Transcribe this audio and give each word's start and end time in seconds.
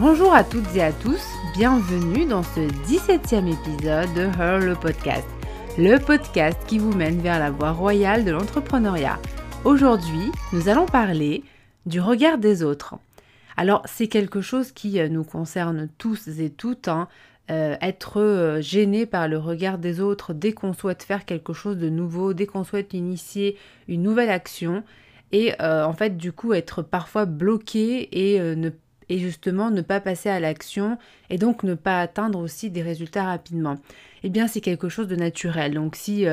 Bonjour 0.00 0.32
à 0.32 0.44
toutes 0.44 0.74
et 0.74 0.82
à 0.82 0.92
tous, 0.92 1.22
bienvenue 1.54 2.24
dans 2.24 2.42
ce 2.42 2.60
17e 2.88 3.52
épisode 3.52 4.08
de 4.14 4.30
Her 4.40 4.58
le 4.58 4.74
podcast, 4.74 5.28
le 5.76 5.98
podcast 5.98 6.58
qui 6.66 6.78
vous 6.78 6.94
mène 6.94 7.20
vers 7.20 7.38
la 7.38 7.50
voie 7.50 7.72
royale 7.72 8.24
de 8.24 8.30
l'entrepreneuriat. 8.30 9.18
Aujourd'hui, 9.66 10.32
nous 10.54 10.70
allons 10.70 10.86
parler 10.86 11.44
du 11.84 12.00
regard 12.00 12.38
des 12.38 12.62
autres. 12.62 12.94
Alors, 13.58 13.82
c'est 13.84 14.08
quelque 14.08 14.40
chose 14.40 14.72
qui 14.72 14.98
euh, 14.98 15.10
nous 15.10 15.22
concerne 15.22 15.90
tous 15.98 16.28
et 16.28 16.48
toutes. 16.48 16.88
Hein. 16.88 17.06
Euh, 17.50 17.76
être 17.82 18.22
euh, 18.22 18.62
gêné 18.62 19.04
par 19.04 19.28
le 19.28 19.36
regard 19.36 19.76
des 19.76 20.00
autres 20.00 20.32
dès 20.32 20.52
qu'on 20.52 20.72
souhaite 20.72 21.02
faire 21.02 21.26
quelque 21.26 21.52
chose 21.52 21.76
de 21.76 21.90
nouveau, 21.90 22.32
dès 22.32 22.46
qu'on 22.46 22.64
souhaite 22.64 22.94
initier 22.94 23.58
une 23.86 24.02
nouvelle 24.02 24.30
action, 24.30 24.82
et 25.32 25.52
en 25.60 25.92
fait 25.92 26.16
du 26.16 26.32
coup 26.32 26.54
être 26.54 26.82
parfois 26.82 27.24
bloqué 27.24 28.08
et, 28.10 28.40
et 29.10 29.18
justement 29.18 29.70
ne 29.70 29.82
pas 29.82 30.00
passer 30.00 30.30
à 30.30 30.40
l'action 30.40 30.96
et 31.28 31.36
donc 31.36 31.62
ne 31.64 31.74
pas 31.74 32.00
atteindre 32.00 32.38
aussi 32.38 32.70
des 32.70 32.80
résultats 32.80 33.24
rapidement. 33.24 33.76
Eh 34.22 34.30
bien 34.30 34.48
c'est 34.48 34.62
quelque 34.62 34.88
chose 34.88 35.08
de 35.08 35.16
naturel. 35.16 35.74
Donc 35.74 35.96
si 35.96 36.26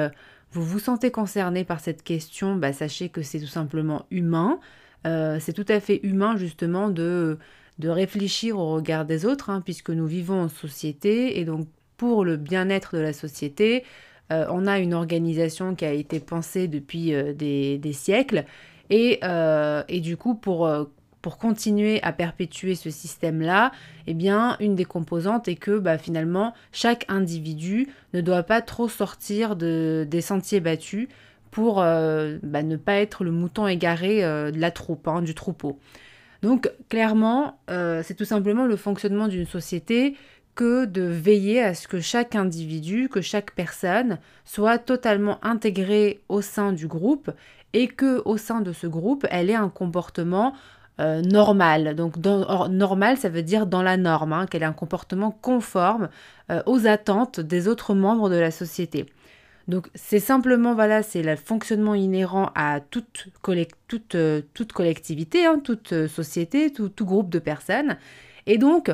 vous 0.51 0.63
vous 0.63 0.79
sentez 0.79 1.11
concerné 1.11 1.63
par 1.63 1.79
cette 1.79 2.03
question, 2.03 2.55
bah, 2.55 2.73
sachez 2.73 3.09
que 3.09 3.21
c'est 3.21 3.39
tout 3.39 3.47
simplement 3.47 4.05
humain. 4.11 4.59
Euh, 5.05 5.37
c'est 5.39 5.53
tout 5.53 5.65
à 5.67 5.79
fait 5.79 5.99
humain 6.03 6.37
justement 6.37 6.89
de, 6.89 7.37
de 7.79 7.89
réfléchir 7.89 8.57
au 8.57 8.73
regard 8.73 9.05
des 9.05 9.25
autres, 9.25 9.49
hein, 9.49 9.61
puisque 9.63 9.89
nous 9.89 10.07
vivons 10.07 10.41
en 10.41 10.49
société, 10.49 11.39
et 11.39 11.45
donc 11.45 11.67
pour 11.97 12.25
le 12.25 12.37
bien-être 12.37 12.95
de 12.95 13.01
la 13.01 13.13
société, 13.13 13.83
euh, 14.31 14.45
on 14.49 14.67
a 14.67 14.79
une 14.79 14.93
organisation 14.93 15.75
qui 15.75 15.85
a 15.85 15.93
été 15.93 16.19
pensée 16.19 16.67
depuis 16.67 17.13
euh, 17.13 17.33
des, 17.33 17.93
siècles, 17.93 18.45
et, 18.89 19.19
et, 19.89 19.99
du 19.99 20.15
coup 20.15 20.35
pour, 20.35 20.65
pour 21.21 21.37
continuer 21.37 22.01
à 22.03 22.13
perpétuer 22.13 22.75
ce 22.75 22.89
système-là, 22.89 23.71
eh 24.05 24.13
bien, 24.13 24.55
une 24.59 24.75
des 24.75 24.85
composantes 24.85 25.47
est 25.47 25.55
que 25.55 25.79
bah, 25.79 25.97
finalement, 25.97 26.53
chaque 26.71 27.05
individu 27.09 27.87
ne 28.13 28.21
doit 28.21 28.43
pas 28.43 28.61
trop 28.61 28.87
sortir 28.87 29.55
de, 29.55 30.07
des 30.09 30.21
sentiers 30.21 30.59
battus, 30.59 31.07
pour 31.57 31.81
euh, 31.81 32.37
bah, 32.43 32.61
ne 32.61 32.75
pas 32.75 32.97
être 32.97 33.23
le 33.23 33.31
mouton 33.31 33.67
égaré 33.67 34.23
euh, 34.23 34.51
de 34.51 34.59
la 34.59 34.69
troupe, 34.69 35.07
hein, 35.07 35.21
du 35.23 35.33
troupeau. 35.33 35.79
Donc 36.43 36.71
clairement, 36.89 37.59
euh, 37.71 38.03
c'est 38.03 38.13
tout 38.13 38.25
simplement 38.25 38.67
le 38.67 38.75
fonctionnement 38.75 39.27
d'une 39.27 39.47
société 39.47 40.15
que 40.53 40.85
de 40.85 41.01
veiller 41.01 41.63
à 41.63 41.73
ce 41.73 41.87
que 41.87 41.99
chaque 41.99 42.35
individu, 42.35 43.09
que 43.09 43.21
chaque 43.21 43.55
personne 43.55 44.19
soit 44.45 44.77
totalement 44.77 45.43
intégrée 45.43 46.19
au 46.29 46.41
sein 46.41 46.73
du 46.73 46.87
groupe 46.87 47.31
et 47.73 47.87
que 47.87 48.21
au 48.25 48.37
sein 48.37 48.61
de 48.61 48.71
ce 48.71 48.87
groupe, 48.87 49.25
elle 49.29 49.49
ait 49.49 49.55
un 49.55 49.69
comportement 49.69 50.53
normal. 50.99 51.95
Donc 51.95 52.17
normal, 52.17 53.17
ça 53.17 53.29
veut 53.29 53.43
dire 53.43 53.67
dans 53.67 53.83
la 53.83 53.97
norme, 53.97 54.33
hein, 54.33 54.45
qu'elle 54.47 54.63
ait 54.63 54.65
un 54.65 54.73
comportement 54.73 55.31
conforme 55.31 56.09
aux 56.65 56.87
attentes 56.87 57.39
des 57.39 57.67
autres 57.67 57.93
membres 57.93 58.29
de 58.29 58.35
la 58.35 58.51
société. 58.51 59.05
Donc 59.67 59.89
c'est 59.95 60.19
simplement, 60.19 60.73
voilà, 60.73 61.03
c'est 61.03 61.21
le 61.21 61.35
fonctionnement 61.35 61.93
inhérent 61.93 62.51
à 62.55 62.79
toute, 62.79 63.27
euh, 64.15 64.41
collectivité, 64.73 65.45
hein, 65.45 65.59
toute 65.61 65.91
euh, 65.91 66.07
société, 66.07 66.71
tout, 66.71 66.91
groupe 67.01 67.29
de 67.29 67.39
personnes. 67.39 67.97
Et 68.45 68.57
donc, 68.57 68.89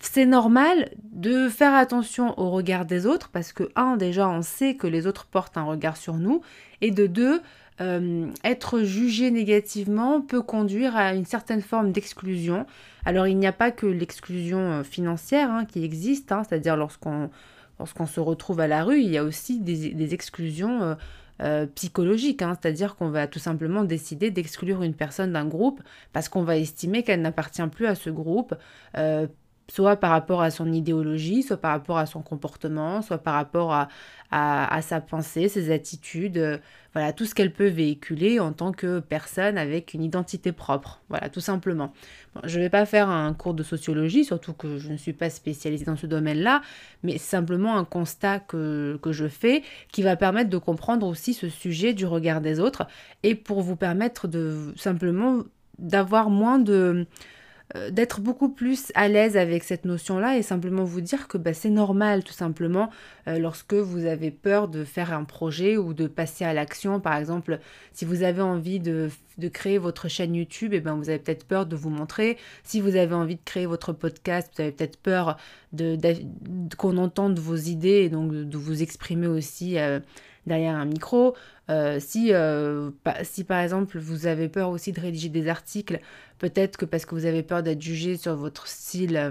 c'est 0.00 0.26
normal 0.26 0.90
de 1.12 1.48
faire 1.48 1.74
attention 1.74 2.38
au 2.38 2.50
regard 2.50 2.84
des 2.84 3.06
autres 3.06 3.30
parce 3.30 3.52
que, 3.52 3.70
un, 3.76 3.96
déjà, 3.96 4.28
on 4.28 4.42
sait 4.42 4.74
que 4.74 4.86
les 4.86 5.06
autres 5.06 5.26
portent 5.26 5.56
un 5.56 5.64
regard 5.64 5.96
sur 5.96 6.14
nous. 6.14 6.42
Et 6.80 6.90
de 6.90 7.06
deux, 7.06 7.40
euh, 7.80 8.26
être 8.44 8.80
jugé 8.80 9.30
négativement 9.30 10.20
peut 10.20 10.42
conduire 10.42 10.96
à 10.96 11.14
une 11.14 11.24
certaine 11.24 11.62
forme 11.62 11.92
d'exclusion. 11.92 12.66
Alors, 13.04 13.26
il 13.26 13.38
n'y 13.38 13.46
a 13.46 13.52
pas 13.52 13.70
que 13.70 13.86
l'exclusion 13.86 14.84
financière 14.84 15.50
hein, 15.50 15.64
qui 15.64 15.84
existe, 15.84 16.32
hein, 16.32 16.42
c'est-à-dire 16.44 16.76
lorsqu'on 16.76 17.30
lorsqu'on 17.78 18.06
se 18.06 18.20
retrouve 18.20 18.60
à 18.60 18.66
la 18.66 18.84
rue, 18.84 19.00
il 19.00 19.10
y 19.10 19.18
a 19.18 19.24
aussi 19.24 19.60
des, 19.60 20.14
exclusions 20.14 20.82
euh, 20.82 20.94
euh, 21.42 21.66
psychologiques, 21.74 22.42
hein. 22.42 22.56
c'est-à-dire 22.60 22.96
qu'on 22.96 23.10
va 23.10 23.26
tout 23.26 23.38
simplement 23.38 23.84
décider 23.84 24.30
d'exclure 24.30 24.82
une 24.82 24.94
personne 24.94 25.32
d'un 25.32 25.46
groupe 25.46 25.82
parce 26.12 26.28
qu'on 26.28 26.42
va 26.42 26.56
estimer 26.56 27.02
qu'elle 27.02 27.22
n'appartient 27.22 27.66
plus 27.68 27.86
à 27.86 27.94
ce 27.94 28.10
groupe, 28.10 28.54
euh, 28.96 29.26
soit 29.68 29.96
par 29.96 30.10
rapport 30.10 30.42
à 30.42 30.50
son 30.50 30.72
idéologie, 30.72 31.42
soit 31.42 31.56
par 31.56 31.72
rapport 31.72 31.98
à 31.98 32.06
son 32.06 32.22
comportement, 32.22 33.02
soit 33.02 33.18
par 33.18 33.34
rapport 33.34 33.72
à, 33.72 33.88
à, 34.30 34.82
sa 34.82 35.00
pensée, 35.00 35.48
ses 35.48 35.72
attitudes, 35.72 36.38
euh, 36.38 36.58
voilà, 36.92 37.12
tout 37.12 37.24
ce 37.24 37.34
qu'elle 37.34 37.52
peut 37.52 37.66
véhiculer 37.66 38.40
en 38.40 38.52
tant 38.52 38.72
que 38.72 39.00
personne 39.00 39.58
avec 39.58 39.92
une 39.92 40.02
identité 40.02 40.52
propre, 40.52 41.00
voilà, 41.08 41.28
tout 41.28 41.40
simplement. 41.40 41.92
je 42.44 42.58
ne 42.58 42.64
vais 42.64 42.70
pas 42.70 42.86
faire 42.86 43.08
un 43.08 43.34
cours 43.34 43.54
de 43.54 43.62
sociologie, 43.62 44.24
surtout 44.24 44.52
que 44.52 44.78
je 44.78 44.90
ne 44.90 44.96
suis 44.96 45.12
pas 45.12 45.30
spécialisée 45.30 45.84
dans 45.84 45.96
ce 45.96 46.06
domaine-là, 46.06 46.62
mais 47.02 47.18
simplement 47.18 47.76
un 47.76 47.84
constat 47.84 48.40
que, 48.40 48.98
que 49.02 49.12
je 49.12 49.26
fais 49.26 49.62
qui 49.92 50.02
va 50.02 50.16
permettre 50.16 50.50
de 50.50 50.58
comprendre 50.58 51.06
aussi 51.06 51.34
ce 51.34 51.48
sujet 51.48 51.92
du 51.92 52.06
regard 52.06 52.40
des 52.40 52.60
autres 52.60 52.86
et 53.22 53.34
pour 53.34 53.62
vous 53.62 53.76
permettre 53.76 54.28
de 54.28 54.72
simplement 54.76 55.42
d'avoir 55.78 56.30
moins 56.30 56.58
de 56.58 57.06
euh, 57.74 57.90
d'être 57.90 58.20
beaucoup 58.20 58.48
plus 58.48 58.92
à 58.94 59.08
l'aise 59.08 59.36
avec 59.36 59.64
cette 59.64 59.84
notion-là 59.86 60.38
et 60.38 60.42
simplement 60.42 60.84
vous 60.84 61.00
dire 61.00 61.26
que 61.26 61.36
bah, 61.36 61.52
c'est 61.52 61.68
normal 61.70 62.22
tout 62.22 62.32
simplement 62.32 62.90
euh, 63.26 63.40
lorsque 63.40 63.74
vous 63.74 64.06
avez 64.06 64.30
peur 64.30 64.68
de 64.68 64.84
faire 64.84 65.12
un 65.12 65.24
projet 65.24 65.76
ou 65.76 65.92
de 65.92 66.06
passer 66.06 66.44
à 66.44 66.54
l'action. 66.54 67.00
Par 67.00 67.16
exemple, 67.16 67.58
si 67.92 68.04
vous 68.04 68.22
avez 68.22 68.40
envie 68.40 68.78
de, 68.78 69.10
créer 69.52 69.78
votre 69.78 70.06
chaîne 70.06 70.36
YouTube, 70.36 70.74
et 70.74 70.76
eh 70.76 70.80
ben, 70.80 70.94
vous 70.94 71.08
avez 71.08 71.18
peut-être 71.18 71.44
peur 71.44 71.66
de 71.66 71.74
vous 71.74 71.90
montrer. 71.90 72.38
Si 72.62 72.80
vous 72.80 72.94
avez 72.94 73.14
envie 73.14 73.34
de 73.34 73.44
créer 73.44 73.66
votre 73.66 73.92
podcast, 73.92 74.52
vous 74.56 74.62
avez 74.62 74.70
peut-être 74.70 74.98
peur 74.98 75.36
qu'on 76.78 76.96
entende 76.98 77.40
vos 77.40 77.56
idées 77.56 78.04
et 78.04 78.08
donc 78.08 78.30
de, 78.30 78.56
vous 78.56 78.80
exprimer 78.80 79.26
aussi. 79.26 79.76
Euh, 79.78 79.98
derrière 80.46 80.76
un 80.76 80.84
micro. 80.84 81.34
si, 81.98 82.32
si 83.22 83.44
par 83.44 83.60
exemple 83.60 83.98
vous 83.98 84.26
avez 84.26 84.48
peur 84.48 84.70
aussi 84.70 84.92
de 84.92 85.00
rédiger 85.00 85.28
des 85.28 85.48
articles, 85.48 86.00
Peut-être 86.38 86.76
que 86.76 86.84
parce 86.84 87.06
que 87.06 87.14
vous 87.14 87.26
avez 87.26 87.42
peur 87.42 87.62
d'être 87.62 87.80
jugé 87.80 88.16
sur 88.16 88.36
votre 88.36 88.66
style, 88.66 89.16
euh, 89.16 89.30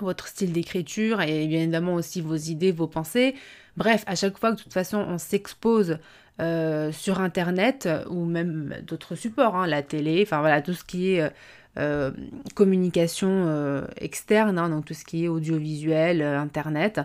votre 0.00 0.26
style 0.26 0.52
d'écriture 0.52 1.20
et 1.22 1.46
bien 1.46 1.60
évidemment 1.60 1.94
aussi 1.94 2.20
vos 2.20 2.36
idées, 2.36 2.72
vos 2.72 2.88
pensées. 2.88 3.34
Bref, 3.76 4.02
à 4.06 4.16
chaque 4.16 4.38
fois 4.38 4.50
que 4.50 4.56
de 4.56 4.62
toute 4.62 4.72
façon 4.72 4.98
on 4.98 5.18
s'expose 5.18 5.98
euh, 6.40 6.90
sur 6.92 7.20
Internet 7.20 7.88
ou 8.10 8.24
même 8.24 8.74
d'autres 8.82 9.14
supports, 9.14 9.54
hein, 9.54 9.66
la 9.66 9.82
télé, 9.82 10.22
enfin 10.26 10.40
voilà, 10.40 10.60
tout 10.60 10.72
ce 10.72 10.84
qui 10.84 11.14
est 11.14 11.30
euh, 11.78 12.10
communication 12.54 13.86
externe, 13.96 14.58
hein, 14.58 14.68
donc 14.68 14.86
tout 14.86 14.94
ce 14.94 15.04
qui 15.04 15.24
est 15.24 15.28
audiovisuel, 15.28 16.22
Internet, 16.22 17.00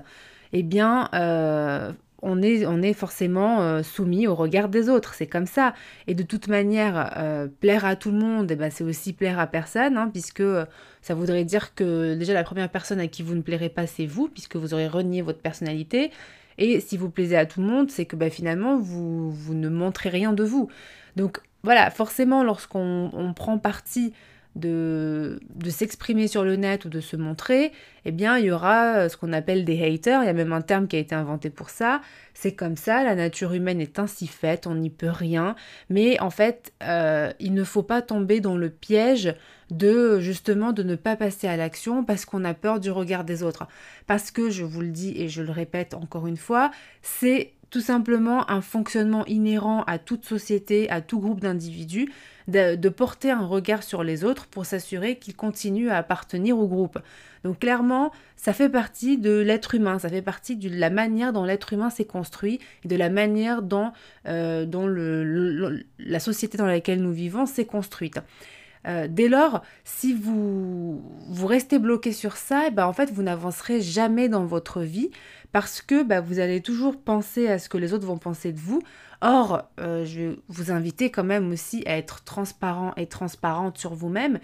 eh 0.54 0.64
bien, 0.64 1.10
on 2.24 2.42
est, 2.42 2.66
on 2.66 2.82
est 2.82 2.94
forcément 2.94 3.62
euh, 3.62 3.84
soumis 3.84 4.28
au 4.28 4.34
regard 4.34 4.70
des 4.70 4.90
autres, 4.90 5.14
c'est 5.14 5.28
comme 5.28 5.46
ça. 5.46 5.74
Et 6.08 6.16
de 6.16 6.24
toute 6.24 6.48
manière, 6.48 7.14
euh, 7.18 7.48
plaire 7.60 7.86
à 7.86 7.96
tout 7.96 8.12
le 8.12 8.18
monde, 8.18 8.50
eh 8.50 8.56
ben, 8.56 8.72
c'est 8.72 8.84
aussi 8.84 9.14
plaire 9.14 9.40
à 9.40 9.46
personne, 9.46 9.98
hein, 9.98 10.10
puisque 10.12 10.40
euh, 10.40 10.66
ça 11.02 11.14
voudrait 11.14 11.44
dire 11.44 11.76
que 11.76 12.16
déjà 12.16 12.34
la 12.34 12.44
première 12.44 12.70
personne 12.70 13.00
à 13.02 13.08
qui 13.08 13.24
vous 13.24 13.36
ne 13.36 13.42
plairez 13.42 13.70
pas, 13.70 13.86
c'est 13.88 14.06
vous, 14.06 14.30
puisque 14.30 14.56
vous 14.56 14.74
aurez 14.74 14.88
renié 14.88 15.22
votre 15.22 15.40
personnalité. 15.40 16.12
Et 16.58 16.80
si 16.80 16.98
vous 16.98 17.10
plaisez 17.10 17.36
à 17.36 17.46
tout 17.46 17.62
le 17.62 17.68
monde, 17.68 17.92
c'est 17.92 18.06
que 18.06 18.16
bah, 18.16 18.30
finalement, 18.30 18.78
vous, 18.78 19.30
vous 19.30 19.54
ne 19.54 19.68
montrez 19.68 20.10
rien 20.10 20.32
de 20.32 20.44
vous. 20.44 20.70
Donc 21.18 21.42
voilà, 21.64 21.92
forcément, 21.92 22.44
lorsqu'on 22.44 23.34
prend 23.36 23.58
parti 23.58 24.14
de, 24.56 25.40
s'exprimer 25.68 26.28
sur 26.28 26.44
le 26.44 26.56
net 26.56 26.86
ou 26.86 26.90
de 26.90 27.00
se 27.00 27.16
montrer, 27.16 27.72
eh 28.06 28.12
bien, 28.12 28.38
il 28.38 28.46
y 28.46 28.52
aura 28.52 28.96
euh, 28.96 29.10
ce 29.10 29.18
qu'on 29.18 29.34
appelle 29.34 29.66
des 29.66 29.82
haters. 29.84 30.22
Il 30.24 30.26
y 30.28 30.30
a 30.30 30.34
même 30.34 30.54
un 30.54 30.62
terme 30.62 30.88
qui 30.88 30.96
a 30.96 31.00
été 31.00 31.16
inventé 31.16 31.50
pour 31.50 31.70
ça. 31.70 32.02
C'est 32.34 32.54
comme 32.54 32.78
ça, 32.78 33.04
la 33.04 33.16
nature 33.16 33.54
humaine 33.54 33.82
est 33.82 34.00
ainsi 34.00 34.28
faite, 34.28 34.68
on 34.68 34.76
n'y 34.76 34.90
peut 34.90 35.10
rien. 35.10 35.56
Mais 35.90 36.20
en 36.20 36.30
fait, 36.30 36.74
euh, 36.84 37.32
il 37.40 37.54
ne 37.54 37.64
faut 37.64 37.84
pas 37.84 38.02
tomber 38.02 38.42
dans 38.42 38.58
le 38.58 38.70
piège 38.70 39.36
de 39.72 40.20
justement 40.20 40.72
de 40.72 40.84
ne 40.84 40.96
pas 40.96 41.16
passer 41.16 41.48
à 41.48 41.58
l'action 41.58 42.04
parce 42.04 42.26
qu'on 42.26 42.44
a 42.44 42.54
peur 42.54 42.80
du 42.80 42.92
regard 42.92 43.24
des 43.24 43.44
autres. 43.44 43.68
Parce 44.06 44.30
que, 44.30 44.50
je 44.50 44.64
vous 44.64 44.82
le 44.82 44.90
dis 44.90 45.14
et 45.16 45.30
je 45.30 45.42
le 45.42 45.52
répète 45.52 45.94
encore 45.94 46.28
une 46.28 46.38
fois, 46.38 46.70
c'est 47.02 47.54
tout 47.74 47.82
simplement 47.82 48.50
un 48.52 48.62
fonctionnement 48.62 49.26
inhérent 49.26 49.84
à 49.88 49.98
toute 49.98 50.26
société, 50.26 50.88
à 50.92 51.02
tout 51.02 51.20
groupe 51.20 51.40
d'individus, 51.40 52.12
de, 52.48 52.90
porter 52.90 53.32
un 53.32 53.46
regard 53.46 53.84
sur 53.84 54.04
les 54.04 54.24
autres 54.24 54.48
pour 54.48 54.66
s'assurer 54.66 55.18
qu'ils 55.18 55.36
continuent 55.36 55.90
à 55.90 55.98
appartenir 55.98 56.58
au 56.58 56.68
groupe. 56.68 57.00
Donc 57.44 57.60
clairement, 57.60 58.12
ça 58.38 58.54
fait 58.54 58.70
partie 58.70 59.18
de 59.18 59.40
l'être 59.40 59.76
humain, 59.76 60.00
ça 60.00 60.10
fait 60.10 60.22
partie 60.22 60.56
de 60.56 60.70
la 60.70 60.90
manière 60.90 61.34
dont 61.34 61.44
l'être 61.44 61.74
humain 61.74 61.90
s'est 61.90 62.06
construit 62.06 62.60
et 62.86 62.88
de 62.88 62.96
la 62.96 63.10
manière 63.10 63.62
dont, 63.62 63.92
euh, 64.28 65.80
la 66.00 66.20
société 66.20 66.58
dans 66.58 66.68
laquelle 66.68 67.02
nous 67.02 67.12
vivons 67.12 67.46
s'est 67.46 67.66
construite. 67.66 68.20
Euh, 68.88 69.08
dès 69.10 69.28
lors, 69.28 69.64
si 69.84 70.14
vous, 70.14 71.02
vous 71.30 71.48
restez 71.48 71.80
bloqué 71.80 72.12
sur 72.12 72.38
ça, 72.38 72.66
eh 72.68 72.72
ben, 72.72 72.86
en 72.86 72.94
fait, 72.94 73.12
vous 73.12 73.24
n'avancerez 73.24 73.82
jamais 73.82 74.30
dans 74.30 74.46
votre 74.46 74.82
vie 74.82 75.10
parce 75.52 75.82
que 75.82 76.04
bah, 76.04 76.20
vous 76.20 76.40
allez 76.40 76.62
toujours 76.62 77.00
penser 77.00 77.48
à 77.48 77.60
ce 77.60 77.70
que 77.70 77.78
les 77.78 77.94
autres 77.94 78.08
vont 78.08 78.18
penser 78.18 78.52
de 78.52 78.60
vous. 78.60 78.82
Or, 79.22 79.70
euh, 79.80 80.04
je 80.04 80.22
vais 80.22 80.40
vous 80.50 80.72
inviter 80.72 81.12
quand 81.12 81.24
même 81.24 81.52
aussi 81.52 81.84
à 81.86 81.98
être 81.98 82.24
transparent 82.24 82.94
et 82.98 83.08
transparente 83.08 83.78
sur 83.78 83.94
vous-même. 83.94 84.40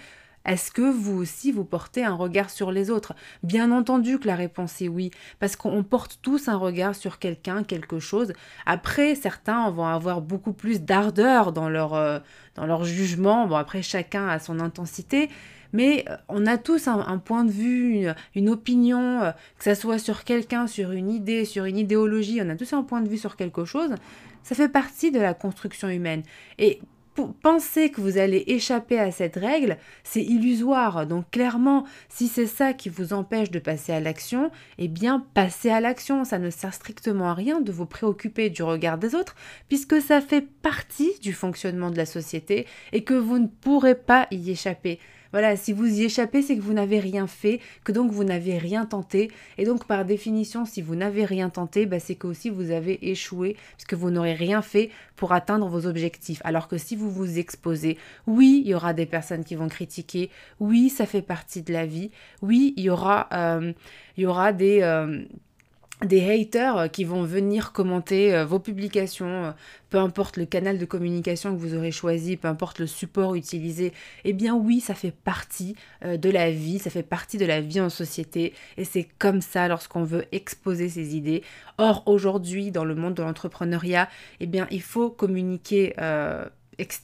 Est-ce 0.45 0.71
que 0.71 0.81
vous 0.81 1.17
aussi 1.17 1.51
vous 1.51 1.65
portez 1.65 2.03
un 2.03 2.15
regard 2.15 2.49
sur 2.49 2.71
les 2.71 2.89
autres? 2.89 3.13
Bien 3.43 3.71
entendu 3.71 4.19
que 4.19 4.27
la 4.27 4.35
réponse 4.35 4.81
est 4.81 4.87
oui, 4.87 5.11
parce 5.39 5.55
qu'on 5.55 5.83
porte 5.83 6.19
tous 6.21 6.47
un 6.47 6.55
regard 6.55 6.95
sur 6.95 7.19
quelqu'un, 7.19 7.63
quelque 7.63 7.99
chose. 7.99 8.33
Après, 8.65 9.15
certains 9.15 9.69
vont 9.69 9.85
avoir 9.85 10.21
beaucoup 10.21 10.53
plus 10.53 10.81
d'ardeur 10.81 11.51
dans 11.51 11.69
leur, 11.69 11.93
euh, 11.93 12.19
dans 12.55 12.65
leur 12.65 12.83
jugement. 12.83 13.47
Bon, 13.47 13.55
après, 13.55 13.81
chacun 13.81 14.27
a 14.27 14.39
son 14.39 14.59
intensité. 14.59 15.29
Mais 15.71 16.05
euh, 16.09 16.15
on 16.29 16.47
a 16.47 16.57
tous 16.57 16.87
un, 16.87 17.17
point 17.19 17.45
de 17.45 17.51
vue, 17.51 18.07
une, 18.35 18.49
opinion, 18.49 19.21
euh, 19.21 19.31
que 19.57 19.63
ça 19.63 19.75
soit 19.75 19.99
sur 19.99 20.23
quelqu'un, 20.23 20.67
sur 20.67 20.91
une 20.91 21.09
idée, 21.09 21.45
sur 21.45 21.65
une 21.65 21.77
idéologie, 21.77 22.39
on 22.43 22.49
a 22.49 22.55
tous 22.55 22.73
un 22.73 22.83
point 22.83 23.01
de 23.01 23.09
vue 23.09 23.17
sur 23.17 23.35
quelque 23.35 23.65
chose. 23.65 23.93
Ça 24.41 24.55
fait 24.55 24.69
partie 24.69 25.11
de 25.11 25.19
la 25.19 25.33
construction 25.33 25.89
humaine. 25.89 26.23
Et 26.57 26.81
penser 27.27 27.91
que 27.91 28.01
vous 28.01 28.17
allez 28.17 28.43
échapper 28.47 28.99
à 28.99 29.11
cette 29.11 29.35
règle, 29.35 29.77
c'est 30.03 30.23
illusoire. 30.23 31.05
Donc 31.05 31.29
clairement, 31.31 31.85
si 32.09 32.27
c'est 32.27 32.47
ça 32.47 32.73
qui 32.73 32.89
vous 32.89 33.13
empêche 33.13 33.51
de 33.51 33.59
passer 33.59 33.91
à 33.91 33.99
l'action, 33.99 34.51
eh 34.77 34.87
bien 34.87 35.25
passez 35.33 35.69
à 35.69 35.81
l'action. 35.81 36.23
Ça 36.25 36.39
ne 36.39 36.49
sert 36.49 36.73
strictement 36.73 37.29
à 37.29 37.33
rien 37.33 37.61
de 37.61 37.71
vous 37.71 37.85
préoccuper 37.85 38.49
du 38.49 38.63
regard 38.63 38.97
des 38.97 39.15
autres, 39.15 39.35
puisque 39.67 40.01
ça 40.01 40.21
fait 40.21 40.41
partie 40.41 41.11
du 41.21 41.33
fonctionnement 41.33 41.91
de 41.91 41.97
la 41.97 42.05
société 42.05 42.65
et 42.93 43.03
que 43.03 43.13
vous 43.13 43.39
ne 43.39 43.47
pourrez 43.47 43.95
pas 43.95 44.27
y 44.31 44.51
échapper. 44.51 44.99
Voilà, 45.31 45.55
si 45.55 45.73
vous 45.73 45.85
y 45.85 46.03
échappez, 46.03 46.41
c'est 46.41 46.55
que 46.55 46.61
vous 46.61 46.73
n'avez 46.73 46.99
rien 46.99 47.27
fait, 47.27 47.59
que 47.83 47.91
donc 47.91 48.11
vous 48.11 48.23
n'avez 48.23 48.57
rien 48.57 48.85
tenté. 48.85 49.31
Et 49.57 49.65
donc 49.65 49.85
par 49.85 50.05
définition, 50.05 50.65
si 50.65 50.81
vous 50.81 50.95
n'avez 50.95 51.25
rien 51.25 51.49
tenté, 51.49 51.85
bah, 51.85 51.99
c'est 51.99 52.15
que 52.15 52.27
aussi 52.27 52.49
vous 52.49 52.71
avez 52.71 53.09
échoué, 53.09 53.55
puisque 53.75 53.93
vous 53.93 54.09
n'aurez 54.09 54.33
rien 54.33 54.61
fait 54.61 54.89
pour 55.15 55.33
atteindre 55.33 55.67
vos 55.67 55.85
objectifs. 55.85 56.41
Alors 56.43 56.67
que 56.67 56.77
si 56.77 56.95
vous 56.95 57.11
vous 57.11 57.37
exposez, 57.37 57.97
oui, 58.25 58.61
il 58.65 58.71
y 58.71 58.73
aura 58.73 58.93
des 58.93 59.05
personnes 59.05 59.43
qui 59.43 59.55
vont 59.55 59.67
critiquer, 59.67 60.29
oui, 60.59 60.89
ça 60.89 61.05
fait 61.05 61.21
partie 61.21 61.61
de 61.61 61.73
la 61.73 61.85
vie, 61.85 62.09
oui, 62.41 62.73
il 62.77 62.83
y 62.83 62.89
aura, 62.89 63.27
euh, 63.33 63.73
des... 64.53 64.79
Euh, 64.81 65.23
des 66.05 66.29
haters 66.31 66.77
euh, 66.77 66.87
qui 66.87 67.03
vont 67.03 67.23
venir 67.23 67.73
commenter 67.73 68.33
euh, 68.33 68.45
vos 68.45 68.59
publications, 68.59 69.45
euh, 69.45 69.51
peu 69.89 69.97
importe 69.97 70.37
le 70.37 70.45
canal 70.45 70.77
de 70.77 70.85
communication 70.85 71.53
que 71.53 71.59
vous 71.59 71.75
aurez 71.75 71.91
choisi, 71.91 72.37
peu 72.37 72.47
importe 72.47 72.79
le 72.79 72.87
support 72.87 73.35
utilisé, 73.35 73.91
eh 74.23 74.33
bien 74.33 74.55
oui, 74.55 74.79
ça 74.79 74.93
fait 74.93 75.11
partie 75.11 75.75
de 76.03 76.29
la 76.29 76.51
vie, 76.51 76.79
ça 76.79 76.89
fait 76.89 77.03
partie 77.03 77.37
de 77.37 77.45
la 77.45 77.59
vie 77.59 77.81
en 77.81 77.89
société 77.89 78.53
et 78.77 78.85
c'est 78.85 79.07
comme 79.17 79.41
ça 79.41 79.67
lorsqu'on 79.67 80.03
veut 80.03 80.25
exposer 80.31 80.89
ses 80.89 81.15
idées. 81.15 81.43
Or 81.79 82.03
aujourd'hui, 82.05 82.71
dans 82.71 82.85
le 82.85 82.93
monde 82.93 83.15
de 83.15 83.23
l'entrepreneuriat, 83.23 84.09
eh 84.39 84.45
bien 84.45 84.67
il 84.69 84.81
faut 84.81 85.09
communiquer 85.09 85.95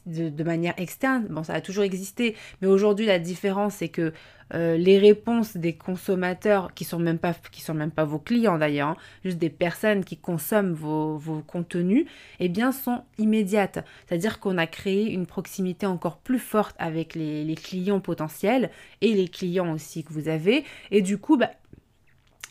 de, 0.05 0.43
manière 0.43 0.73
externe. 0.77 1.27
Bon, 1.29 1.43
ça 1.43 1.53
a 1.53 1.61
toujours 1.61 1.83
existé, 1.83 2.35
mais 2.61 2.67
aujourd'hui 2.67 3.05
la 3.05 3.19
différence 3.19 3.75
c'est 3.75 3.89
que 3.89 4.13
euh, 4.53 4.77
les 4.77 4.99
réponses 4.99 5.57
des 5.57 5.73
consommateurs, 5.73 6.73
qui 6.75 6.83
sont 6.83 6.99
même 6.99 7.17
pas, 7.17 7.33
qui 7.51 7.61
sont 7.61 7.73
même 7.73 7.91
pas 7.91 8.05
vos 8.05 8.19
clients 8.19 8.57
d'ailleurs, 8.59 8.89
hein, 8.89 8.97
juste 9.23 9.39
des 9.39 9.49
personnes 9.49 10.05
qui 10.05 10.17
consomment 10.17 10.73
vos, 10.73 11.19
contenus, 11.47 12.05
eh 12.39 12.47
bien 12.47 12.71
sont 12.71 13.03
immédiates. 13.17 13.83
C'est-à-dire 14.05 14.39
qu'on 14.39 14.57
a 14.57 14.67
créé 14.67 15.11
une 15.11 15.25
proximité 15.25 15.85
encore 15.87 16.17
plus 16.17 16.39
forte 16.39 16.75
avec 16.77 17.15
les, 17.15 17.55
clients 17.55 17.99
potentiels 17.99 18.69
et 19.01 19.13
les 19.13 19.27
clients 19.27 19.73
aussi 19.73 20.03
que 20.03 20.13
vous 20.13 20.27
avez. 20.27 20.63
Et 20.91 21.01
du 21.01 21.17
coup, 21.17 21.37
bah, 21.37 21.51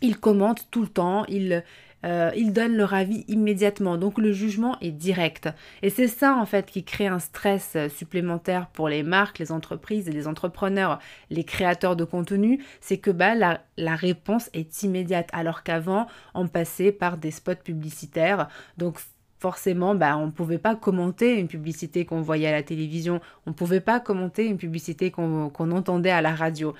ils 0.02 0.18
commentent 0.18 0.66
tout 0.70 0.82
le 0.82 0.88
temps, 0.88 1.24
ils, 1.26 1.62
euh, 2.04 2.30
ils 2.36 2.52
donnent 2.52 2.76
leur 2.76 2.94
avis 2.94 3.24
immédiatement. 3.28 3.96
Donc 3.96 4.18
le 4.18 4.32
jugement 4.32 4.78
est 4.80 4.92
direct. 4.92 5.48
Et 5.82 5.90
c'est 5.90 6.08
ça 6.08 6.36
en 6.36 6.46
fait 6.46 6.70
qui 6.70 6.84
crée 6.84 7.06
un 7.06 7.18
stress 7.18 7.72
euh, 7.76 7.88
supplémentaire 7.88 8.68
pour 8.68 8.88
les 8.88 9.02
marques, 9.02 9.38
les 9.38 9.52
entreprises 9.52 10.08
les 10.08 10.28
entrepreneurs, 10.28 10.98
les 11.30 11.44
créateurs 11.44 11.96
de 11.96 12.04
contenu, 12.04 12.62
c'est 12.80 12.98
que 12.98 13.10
bah, 13.10 13.34
la, 13.34 13.60
la 13.76 13.96
réponse 13.96 14.50
est 14.52 14.82
immédiate. 14.82 15.28
Alors 15.32 15.62
qu'avant, 15.62 16.06
on 16.34 16.48
passait 16.48 16.92
par 16.92 17.16
des 17.18 17.30
spots 17.30 17.54
publicitaires. 17.56 18.48
Donc 18.78 18.98
forcément, 19.44 19.94
bah, 19.94 20.16
on 20.16 20.26
ne 20.26 20.30
pouvait 20.30 20.58
pas 20.58 20.74
commenter 20.74 21.38
une 21.38 21.48
publicité 21.48 22.06
qu'on 22.06 22.22
voyait 22.22 22.48
à 22.48 22.52
la 22.52 22.62
télévision, 22.62 23.20
on 23.44 23.50
ne 23.50 23.54
pouvait 23.54 23.80
pas 23.80 24.00
commenter 24.00 24.46
une 24.46 24.56
publicité 24.56 25.10
qu'on 25.10 25.50
entendait 25.70 26.10
à 26.10 26.22
la 26.22 26.34
radio. 26.34 26.74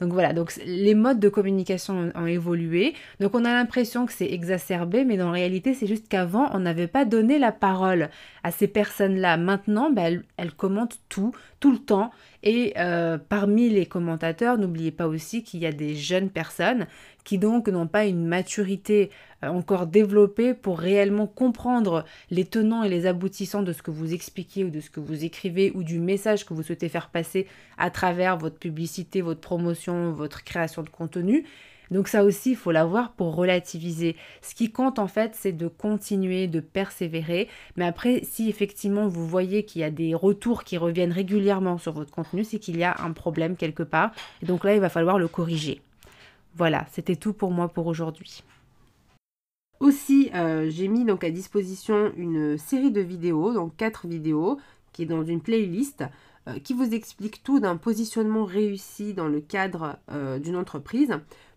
Donc 0.00 0.12
voilà, 0.12 0.32
donc 0.32 0.52
les 0.66 0.94
modes 0.94 1.20
de 1.20 1.28
communication 1.28 2.12
ont, 2.14 2.26
évolué. 2.26 2.94
Donc 3.20 3.34
on 3.34 3.44
a 3.44 3.52
l'impression 3.52 4.04
que 4.04 4.12
c'est 4.12 4.30
exacerbé, 4.30 5.04
mais 5.04 5.16
dans 5.16 5.26
la 5.26 5.32
réalité, 5.32 5.74
c'est 5.74 5.86
juste 5.86 6.08
qu'avant, 6.08 6.50
on 6.52 6.60
n'avait 6.60 6.86
pas 6.86 7.04
donné 7.04 7.38
la 7.38 7.52
parole 7.52 8.10
à 8.46 8.52
ces 8.52 8.68
personnes-là. 8.68 9.36
Maintenant, 9.38 9.90
bah, 9.90 10.04
elles, 10.36 10.52
commentent 10.52 11.00
tout, 11.08 11.32
tout 11.58 11.72
le 11.72 11.78
temps. 11.78 12.12
Et 12.44 12.74
euh, 12.78 13.18
parmi 13.18 13.68
les 13.68 13.86
commentateurs, 13.86 14.56
n'oubliez 14.56 14.92
pas 14.92 15.08
aussi 15.08 15.42
qu'il 15.42 15.58
y 15.58 15.66
a 15.66 15.72
des 15.72 15.96
jeunes 15.96 16.30
personnes 16.30 16.86
qui 17.24 17.38
donc 17.38 17.66
n'ont 17.66 17.88
pas 17.88 18.04
une 18.04 18.24
maturité 18.24 19.10
euh, 19.42 19.48
encore 19.48 19.88
développée 19.88 20.54
pour 20.54 20.78
réellement 20.78 21.26
comprendre 21.26 22.04
les 22.30 22.44
tenants 22.44 22.84
et 22.84 22.88
les 22.88 23.06
aboutissants 23.06 23.64
de 23.64 23.72
ce 23.72 23.82
que 23.82 23.90
vous 23.90 24.14
expliquez 24.14 24.62
ou 24.62 24.70
de 24.70 24.78
ce 24.78 24.90
que 24.90 25.00
vous 25.00 25.24
écrivez 25.24 25.72
ou 25.74 25.82
du 25.82 25.98
message 25.98 26.46
que 26.46 26.54
vous 26.54 26.62
souhaitez 26.62 26.88
faire 26.88 27.08
passer 27.08 27.48
à 27.78 27.90
travers 27.90 28.38
votre 28.38 28.60
publicité, 28.60 29.22
votre 29.22 29.40
promotion, 29.40 30.12
votre 30.12 30.44
création 30.44 30.84
de 30.84 30.88
contenu. 30.88 31.44
Donc 31.90 32.08
ça 32.08 32.24
aussi, 32.24 32.50
il 32.50 32.56
faut 32.56 32.72
l'avoir 32.72 33.12
pour 33.12 33.34
relativiser. 33.34 34.16
Ce 34.42 34.54
qui 34.54 34.70
compte 34.70 34.98
en 34.98 35.06
fait, 35.06 35.34
c'est 35.34 35.52
de 35.52 35.68
continuer, 35.68 36.48
de 36.48 36.60
persévérer. 36.60 37.48
Mais 37.76 37.84
après, 37.84 38.22
si 38.24 38.48
effectivement 38.48 39.08
vous 39.08 39.26
voyez 39.26 39.64
qu'il 39.64 39.80
y 39.82 39.84
a 39.84 39.90
des 39.90 40.14
retours 40.14 40.64
qui 40.64 40.78
reviennent 40.78 41.12
régulièrement 41.12 41.78
sur 41.78 41.92
votre 41.92 42.10
contenu, 42.10 42.44
c'est 42.44 42.58
qu'il 42.58 42.76
y 42.76 42.84
a 42.84 42.96
un 43.00 43.12
problème 43.12 43.56
quelque 43.56 43.82
part. 43.82 44.12
Et 44.42 44.46
donc 44.46 44.64
là, 44.64 44.74
il 44.74 44.80
va 44.80 44.88
falloir 44.88 45.18
le 45.18 45.28
corriger. 45.28 45.80
Voilà, 46.54 46.86
c'était 46.90 47.16
tout 47.16 47.32
pour 47.32 47.50
moi 47.50 47.68
pour 47.68 47.86
aujourd'hui. 47.86 48.42
Aussi, 49.78 50.30
euh, 50.34 50.70
j'ai 50.70 50.88
mis 50.88 51.04
donc 51.04 51.22
à 51.22 51.30
disposition 51.30 52.10
une 52.16 52.56
série 52.56 52.90
de 52.90 53.02
vidéos, 53.02 53.52
donc 53.52 53.76
quatre 53.76 54.06
vidéos, 54.06 54.58
qui 54.92 55.02
est 55.02 55.06
dans 55.06 55.22
une 55.22 55.42
playlist, 55.42 56.02
euh, 56.48 56.58
qui 56.60 56.72
vous 56.72 56.94
explique 56.94 57.42
tout 57.42 57.60
d'un 57.60 57.76
positionnement 57.76 58.44
réussi 58.44 59.12
dans 59.12 59.28
le 59.28 59.40
cadre 59.40 59.98
euh, 60.10 60.38
d'une 60.38 60.56
entreprise 60.56 61.10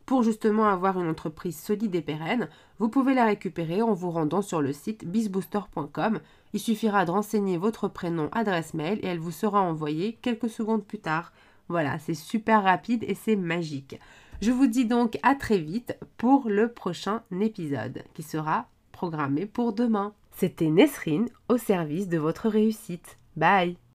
pour 0.09 0.23
justement 0.23 0.67
avoir 0.67 0.99
une 0.99 1.07
entreprise 1.07 1.55
solide 1.55 1.93
et 1.93 2.01
pérenne, 2.01 2.49
vous 2.79 2.89
pouvez 2.89 3.13
la 3.13 3.25
récupérer 3.25 3.83
en 3.83 3.93
vous 3.93 4.09
rendant 4.09 4.41
sur 4.41 4.59
le 4.59 4.73
site 4.73 5.05
bizbooster.com. 5.05 6.19
Il 6.51 6.59
suffira 6.59 7.05
de 7.05 7.11
renseigner 7.11 7.57
votre 7.59 7.87
prénom, 7.87 8.27
adresse 8.31 8.73
mail 8.73 8.97
et 9.03 9.05
elle 9.05 9.19
vous 9.19 9.29
sera 9.29 9.61
envoyée 9.61 10.17
quelques 10.23 10.49
secondes 10.49 10.83
plus 10.83 10.97
tard. 10.97 11.31
Voilà, 11.67 11.99
c'est 11.99 12.15
super 12.15 12.63
rapide 12.63 13.05
et 13.07 13.13
c'est 13.13 13.35
magique. 13.35 13.99
Je 14.41 14.49
vous 14.49 14.65
dis 14.65 14.85
donc 14.85 15.19
à 15.21 15.35
très 15.35 15.59
vite 15.59 15.95
pour 16.17 16.49
le 16.49 16.69
prochain 16.69 17.21
épisode 17.39 18.01
qui 18.15 18.23
sera 18.23 18.65
programmé 18.91 19.45
pour 19.45 19.73
demain. 19.73 20.15
C'était 20.31 20.71
Nesrine 20.71 21.29
au 21.49 21.57
service 21.57 22.07
de 22.07 22.17
votre 22.17 22.49
réussite. 22.49 23.19
Bye 23.35 23.79